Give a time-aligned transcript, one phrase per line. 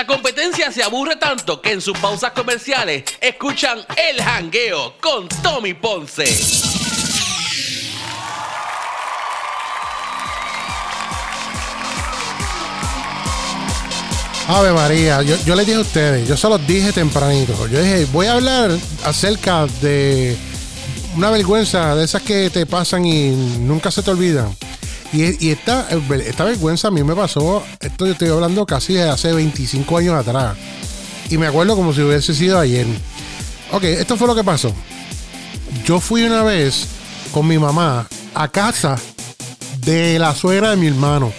[0.00, 5.74] La competencia se aburre tanto que en sus pausas comerciales escuchan El Jangueo con Tommy
[5.74, 6.24] Ponce.
[14.48, 17.68] Ave María, yo, yo les dije a ustedes, yo se los dije tempranito.
[17.68, 18.70] Yo dije, voy a hablar
[19.04, 20.34] acerca de
[21.14, 24.56] una vergüenza de esas que te pasan y nunca se te olvidan.
[25.12, 25.88] Y, y esta,
[26.24, 30.14] esta vergüenza a mí me pasó, esto yo estoy hablando casi de hace 25 años
[30.14, 30.56] atrás.
[31.28, 32.86] Y me acuerdo como si hubiese sido ayer.
[33.72, 34.72] Ok, esto fue lo que pasó.
[35.84, 36.86] Yo fui una vez
[37.32, 38.96] con mi mamá a casa
[39.78, 41.32] de la suegra de mi hermano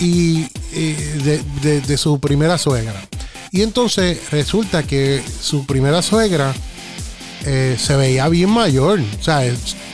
[0.00, 2.94] y eh, de, su primera suegra.
[3.50, 6.54] Y entonces resulta que su primera suegra
[7.46, 9.00] eh, se veía bien mayor.
[9.00, 9.40] O sea,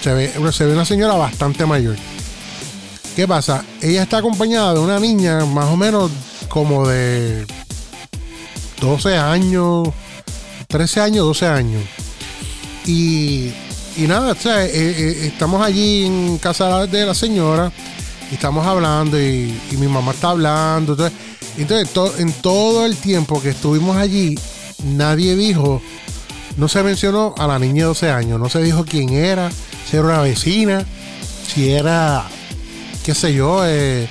[0.03, 1.97] se ve una señora bastante mayor.
[3.17, 3.65] ¿Qué pasa?
[3.81, 6.11] Ella está acompañada de una niña más o menos
[6.49, 7.47] como de
[8.81, 9.89] 12 años,
[10.67, 11.83] 13 años, 12 años.
[12.87, 13.53] Y,
[13.97, 17.71] y nada, sea, eh, estamos allí en casa de la señora
[18.31, 20.93] y estamos hablando y, mi mamá está hablando.
[20.93, 21.19] Entonces,
[21.57, 24.37] entonces en todo el tiempo que estuvimos allí,
[24.85, 25.81] nadie dijo,
[26.57, 29.51] no se mencionó a la niña de 12 años, no se dijo quién era,
[29.89, 30.85] si era una vecina,
[31.47, 32.27] si era,
[33.05, 34.09] qué sé yo, eh,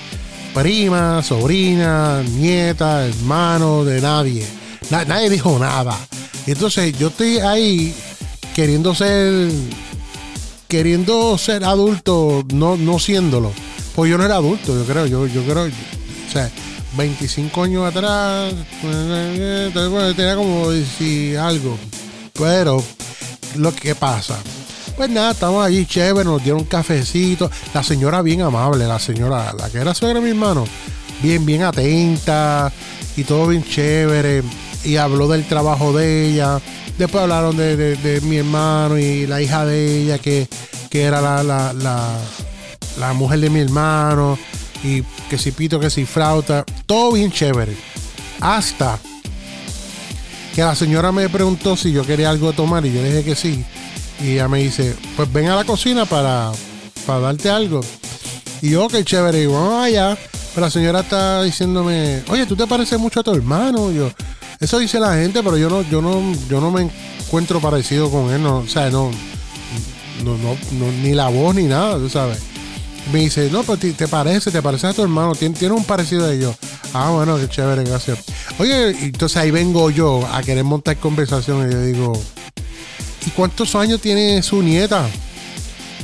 [0.54, 4.46] prima, sobrina, nieta, hermano, de nadie.
[4.88, 5.98] nadie dijo nada.
[6.46, 7.92] Entonces yo estoy ahí
[8.54, 9.50] queriendo ser,
[10.68, 13.52] queriendo ser adulto, no, no siéndolo.
[13.96, 16.48] Pues yo no era adulto, yo creo, yo, yo creo, o sea,
[16.96, 18.54] 25 años atrás,
[20.14, 21.76] tenía como si algo.
[22.34, 22.82] Pero
[23.56, 24.38] lo que pasa,
[24.96, 27.50] pues nada, estamos allí chévere, nos dieron un cafecito.
[27.72, 30.64] La señora bien amable, la señora, la que era suegra de mi hermano,
[31.22, 32.72] bien, bien atenta
[33.16, 34.42] y todo bien chévere.
[34.84, 36.60] Y habló del trabajo de ella.
[36.98, 40.46] Después hablaron de, mi hermano y la hija de ella, que,
[40.90, 42.18] que era la, la,
[42.98, 44.38] la mujer de mi hermano,
[44.84, 47.76] y que si pito, que si flauta, todo bien chévere.
[48.40, 48.98] Hasta
[50.54, 53.34] que la señora me preguntó si yo quería algo de tomar y yo dije que
[53.34, 53.64] sí.
[54.20, 56.52] Y ella me dice, pues ven a la cocina para,
[57.06, 57.80] para darte algo.
[58.62, 60.16] Y yo, qué chévere, y vamos allá.
[60.54, 63.90] Pero la señora está diciéndome, oye, tú te pareces mucho a tu hermano.
[63.90, 64.10] yo,
[64.60, 68.32] eso dice la gente, pero yo no, yo no, yo no me encuentro parecido con
[68.32, 68.42] él.
[68.42, 69.10] No, o sea, no,
[70.22, 72.38] no, no, ni la voz ni nada, tú sabes
[73.12, 76.26] me dice, no, pues te, parece, te parece a tu hermano, tiene, tiene un parecido
[76.26, 76.56] de ellos.
[76.92, 78.18] Ah, bueno, qué chévere, gracias.
[78.58, 82.22] Oye, entonces ahí vengo yo a querer montar conversación y yo digo,
[83.26, 85.08] ¿y cuántos años tiene su nieta?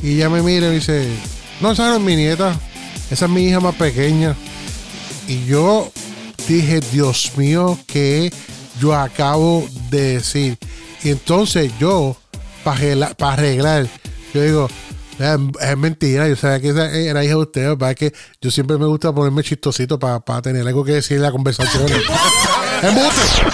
[0.02, 1.08] Y ella me mira y me dice,
[1.60, 2.58] no, esa no es mi nieta,
[3.10, 4.34] esa es mi hija más pequeña.
[5.28, 5.92] Y yo
[6.48, 8.32] dije, Dios mío, ¿qué
[8.80, 10.58] yo acabo de decir?
[11.02, 12.16] Y entonces yo,
[12.64, 13.86] para arreglar,
[14.34, 14.68] yo digo,
[15.18, 19.14] es, mentira, yo sabía que era hija de usted, para que yo siempre me gusta
[19.14, 21.86] ponerme chistosito para tener algo que decir en la conversación.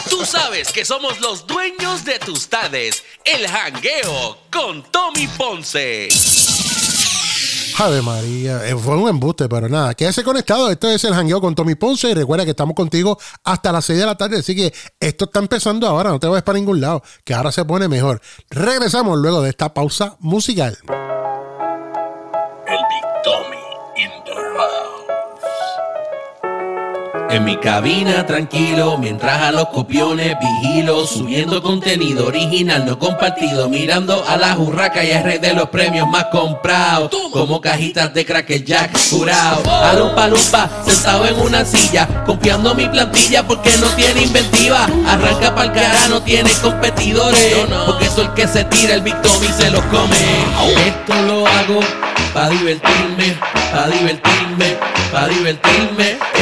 [0.08, 3.02] Tú sabes que somos los dueños de tus tardes.
[3.24, 6.08] El jangueo con Tommy Ponce.
[7.78, 10.70] Ave María, eh, fue un embuste, pero nada, quédese conectado.
[10.70, 13.98] Esto es el jangueo con Tommy Ponce y recuerda que estamos contigo hasta las 6
[13.98, 14.38] de la tarde.
[14.38, 17.64] Así que esto está empezando ahora, no te vayas para ningún lado, que ahora se
[17.64, 18.22] pone mejor.
[18.48, 20.78] Regresamos luego de esta pausa musical.
[27.28, 34.24] En mi cabina tranquilo, mientras a los copiones vigilo, subiendo contenido original no compartido, mirando
[34.28, 38.64] a la jurraca y a red de los premios más comprados, como cajitas de cracker
[38.64, 39.62] jack curado.
[39.68, 44.86] A lumpa lumpa, sentado en una silla, copiando mi plantilla porque no tiene inventiva.
[45.06, 47.56] Arranca pa'l cara, no tiene competidores,
[47.86, 50.16] porque soy el que se tira el victim y se los come.
[50.86, 51.80] Esto lo hago
[52.32, 53.36] pa' divertirme,
[53.72, 54.76] pa' divertirme,
[55.10, 56.35] pa' divertirme.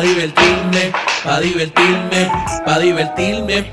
[0.00, 0.92] Divertirme,
[1.22, 2.30] pa' divertirme,
[2.64, 3.70] pa' divertirme.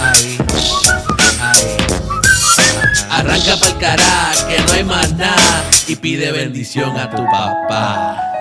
[0.00, 0.38] Ahí,
[1.40, 1.76] ahí.
[3.10, 5.64] Arranca pa'l carajo, que no hay más nada.
[5.86, 8.33] Y pide bendición a tu papá.